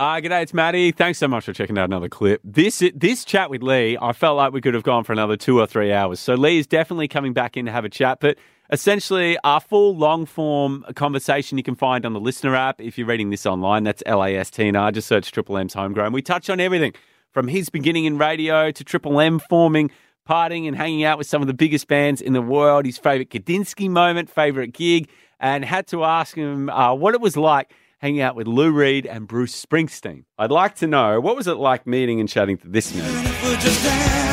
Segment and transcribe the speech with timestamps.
[0.00, 0.92] Uh, g'day, it's Matty.
[0.92, 2.40] Thanks so much for checking out another clip.
[2.42, 5.60] This this chat with Lee, I felt like we could have gone for another two
[5.60, 6.18] or three hours.
[6.18, 8.38] So Lee is definitely coming back in to have a chat, but
[8.72, 13.06] essentially our full long form conversation you can find on the LiSTNR app if you're
[13.06, 13.84] reading this online.
[13.84, 14.90] That's L-A-S-T-N-R.
[14.90, 16.14] Just search Triple M's Homegrown.
[16.14, 16.94] We touch on everything
[17.30, 19.90] from his beginning in radio to Triple M forming,
[20.26, 23.28] partying and hanging out with some of the biggest bands in the world, his favourite
[23.28, 25.10] Kadinsky moment, favourite gig,
[25.40, 29.06] and had to ask him uh, what it was like hanging out with Lou Reed
[29.06, 30.24] and Bruce Springsteen.
[30.38, 34.30] I'd like to know what was it like meeting and chatting to this man?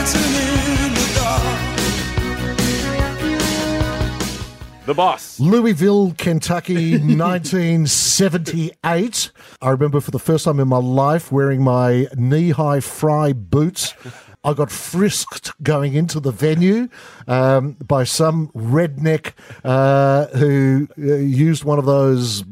[4.85, 5.39] The boss.
[5.39, 9.31] Louisville, Kentucky, 1978.
[9.61, 13.93] I remember for the first time in my life wearing my knee high Frye boots.
[14.45, 16.87] I got frisked going into the venue
[17.27, 19.33] um, by some redneck
[19.65, 22.45] uh, who uh, used one of those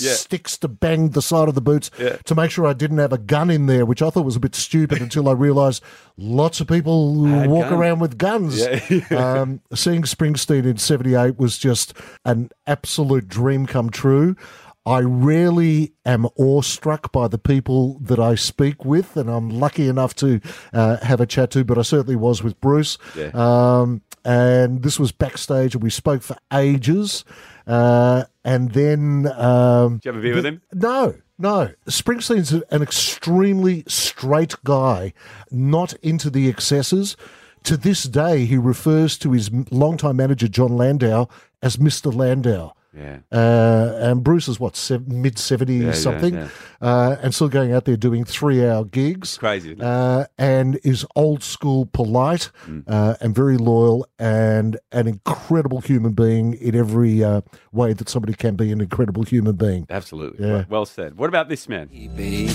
[0.00, 0.12] Yeah.
[0.14, 2.16] sticks to bang the side of the boots Yeah.
[2.24, 4.40] to make sure I didn't have a gun in there, which I thought was a
[4.40, 5.82] bit stupid until I realised
[6.16, 7.72] lots of people Had walk guns.
[7.72, 8.58] around with guns.
[8.58, 9.00] Yeah.
[9.42, 11.94] um, seeing Springsteen in 78 was just
[12.24, 14.36] an absolute dream come true.
[14.84, 20.14] I really am awestruck by the people that I speak with, and I'm lucky enough
[20.16, 20.40] to
[20.72, 22.98] uh, have a chat to, but I certainly was with Bruce.
[23.16, 23.30] Yeah.
[23.34, 27.24] Um, and this was backstage, and we spoke for ages.
[27.66, 29.28] Uh, and then.
[29.36, 30.62] Um, Did you have a beer with him?
[30.72, 31.70] no, no.
[31.86, 35.12] Springsteen's an extremely straight guy,
[35.50, 37.16] not into the excesses.
[37.64, 41.28] To this day, he refers to his longtime manager, Jon Landau,
[41.62, 42.12] as Mr.
[42.12, 42.72] Landau.
[42.94, 43.18] Yeah.
[43.32, 46.48] Uh, and Bruce is what, sev- mid 70s yeah, something, yeah.
[46.80, 49.38] Uh, and still going out there doing three hour gigs.
[49.38, 49.76] Crazy.
[49.80, 52.84] Uh, and is old school, polite, Mm.
[52.86, 57.40] uh, and very loyal, and an incredible human being in every uh,
[57.72, 59.86] way that somebody can be an incredible human being.
[59.88, 60.46] Absolutely.
[60.46, 60.52] Yeah.
[60.54, 61.16] Well, well said.
[61.16, 61.88] What about this man?
[61.90, 62.50] Hey, babe,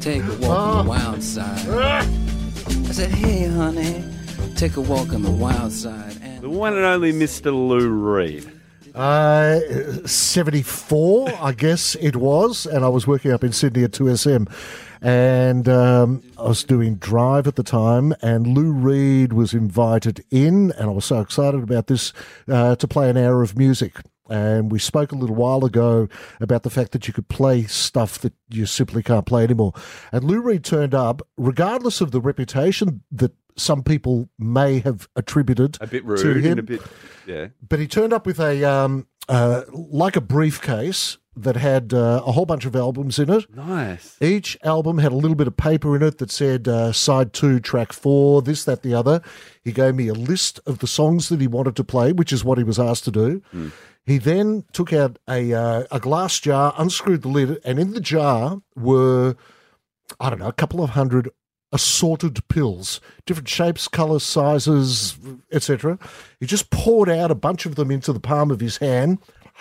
[0.00, 1.68] take a walk on the wild side.
[1.68, 4.04] I said, hey, honey,
[4.54, 6.16] take a walk on the wild side.
[6.22, 7.46] And- The one and only Mr.
[7.46, 8.50] Lou Reed.
[8.94, 9.58] Uh,
[10.06, 12.64] 74, I guess it was.
[12.64, 14.50] And I was working up in Sydney at 2SM.
[15.02, 18.14] And um, I was doing Drive at the time.
[18.22, 20.72] And Lou Reed was invited in.
[20.72, 22.12] And I was so excited about this
[22.48, 23.96] uh, to play an hour of music.
[24.30, 26.08] And we spoke a little while ago
[26.40, 29.74] about the fact that you could play stuff that you simply can't play anymore.
[30.12, 35.78] And Lou Reed turned up, regardless of the reputation that some people may have attributed
[35.80, 36.82] A bit rude to him a bit.
[37.26, 37.48] Yeah.
[37.66, 42.30] but he turned up with a um, uh, like a briefcase that had uh, a
[42.32, 43.52] whole bunch of albums in it.
[43.54, 44.16] Nice.
[44.20, 47.58] Each album had a little bit of paper in it that said uh, side two,
[47.58, 49.20] track four, this, that, the other.
[49.64, 52.44] He gave me a list of the songs that he wanted to play, which is
[52.44, 53.42] what he was asked to do.
[54.06, 58.00] He then took out a uh, a glass jar, unscrewed the lid, and in the
[58.00, 59.34] jar were
[60.20, 61.30] I don't know a couple of hundred
[61.74, 65.18] assorted pills, different shapes, colors, sizes,
[65.52, 65.98] etc.
[66.38, 69.18] He just poured out a bunch of them into the palm of his hand,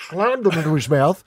[0.09, 1.23] slammed them into his mouth,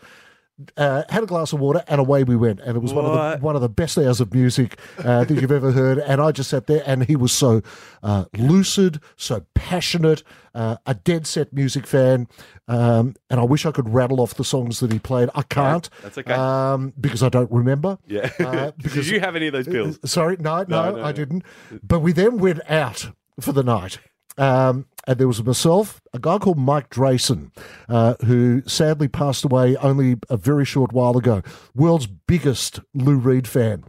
[0.76, 2.60] uh, had a glass of water, and away we went.
[2.60, 5.34] And it was one of the one of the best hours of music uh, that
[5.34, 5.98] you've ever heard.
[5.98, 7.62] And I just sat there, and he was so
[8.02, 10.22] uh, lucid, so passionate,
[10.54, 12.28] uh, a dead set music fan.
[12.68, 15.28] Um, and I wish I could rattle off the songs that he played.
[15.34, 15.88] I can't.
[16.02, 16.32] that's okay.
[16.32, 17.98] Um, because I don't remember.
[18.06, 18.30] Yeah.
[18.40, 19.98] Uh, Did you have any of those pills?
[20.04, 21.12] Sorry, no, no, no, I no.
[21.12, 21.44] didn't.
[21.82, 23.98] But we then went out for the night.
[24.38, 27.52] Um, and there was myself, a guy called Mike Drayson,
[27.88, 31.42] uh, who sadly passed away only a very short while ago.
[31.74, 33.84] World's biggest Lou Reed fan.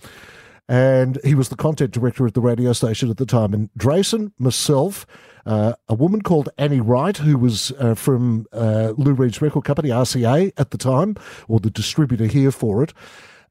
[0.69, 3.53] And he was the content director at the radio station at the time.
[3.53, 5.07] And Drayson, myself,
[5.45, 9.89] uh, a woman called Annie Wright, who was uh, from uh, Lou Reed's record company,
[9.89, 11.15] RCA, at the time,
[11.47, 12.93] or the distributor here for it.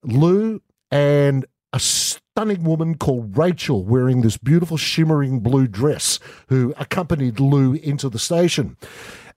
[0.02, 1.80] Lou and a
[2.36, 8.18] stunning woman called Rachel wearing this beautiful shimmering blue dress who accompanied Lou into the
[8.18, 8.76] station.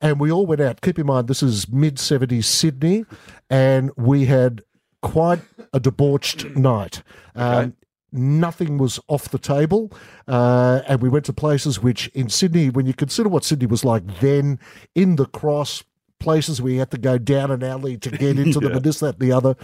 [0.02, 0.82] And we all went out.
[0.82, 3.06] Keep in mind, this is mid 70s Sydney,
[3.50, 4.64] and we had
[5.02, 5.40] quite
[5.72, 7.02] a debauched night.
[7.36, 7.78] Um,
[8.12, 9.94] nothing was off the table.
[10.28, 13.86] Uh, and we went to places which in Sydney, when you consider what Sydney was
[13.86, 14.60] like then,
[14.94, 15.86] in the cross,
[16.20, 19.00] places where you had to go down an alley to get into them and this,
[19.00, 19.56] that, and the other.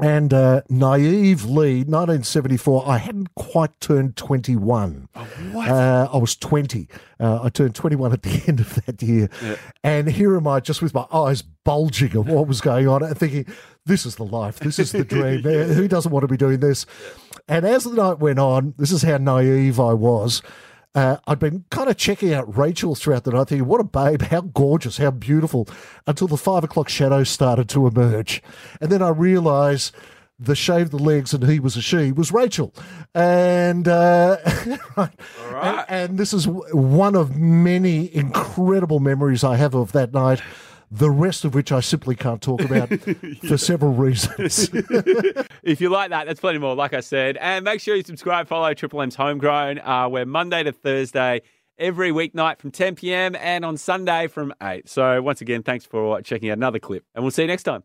[0.00, 5.08] And uh, naively, 1974, I hadn't quite turned 21.
[5.52, 5.68] what?
[5.68, 6.88] Uh, I was 20.
[7.18, 9.28] Uh, I turned 21 at the end of that year.
[9.82, 13.18] And here am I just with my eyes bulging at what was going on and
[13.18, 13.46] thinking,
[13.86, 14.60] this is the life.
[14.60, 15.44] This is the dream.
[15.44, 16.86] Uh, Who doesn't want to be doing this?
[17.48, 20.42] And as the night went on, this is how naive I was.
[20.94, 24.22] Uh, I'd been kind of checking out Rachel throughout the night, thinking, what a babe,
[24.22, 25.68] how gorgeous, how beautiful,
[26.06, 28.42] until the five o'clock shadows started to emerge.
[28.80, 29.94] And then I realised
[30.40, 32.72] the shave the legs and he was a she was Rachel.
[33.14, 34.38] And, uh,
[34.96, 35.10] right.
[35.50, 35.84] right.
[35.88, 40.40] And, and this is one of many incredible memories I have of that night.
[40.90, 42.88] The rest of which I simply can't talk about
[43.48, 44.70] for several reasons.
[45.62, 47.36] If you like that, that's plenty more, like I said.
[47.36, 49.80] And make sure you subscribe, follow Triple M's Homegrown.
[49.80, 51.42] Uh, we're Monday to Thursday,
[51.78, 53.36] every weeknight from 10 p.m.
[53.36, 54.88] and on Sunday from 8.
[54.88, 57.04] So once again, thanks for checking out another clip.
[57.14, 57.82] And we'll see you next time.